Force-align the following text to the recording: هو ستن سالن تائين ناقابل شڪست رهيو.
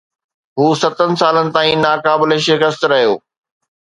هو 0.59 0.67
ستن 0.83 1.11
سالن 1.21 1.51
تائين 1.57 1.81
ناقابل 1.87 2.31
شڪست 2.47 2.89
رهيو. 2.93 3.13